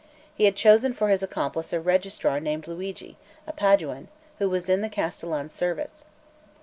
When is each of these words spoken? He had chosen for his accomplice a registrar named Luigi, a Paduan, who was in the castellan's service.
He 0.33 0.45
had 0.45 0.55
chosen 0.55 0.93
for 0.95 1.09
his 1.09 1.21
accomplice 1.21 1.71
a 1.73 1.79
registrar 1.79 2.39
named 2.39 2.67
Luigi, 2.67 3.17
a 3.45 3.53
Paduan, 3.53 4.07
who 4.39 4.49
was 4.49 4.67
in 4.67 4.81
the 4.81 4.89
castellan's 4.89 5.53
service. 5.53 6.05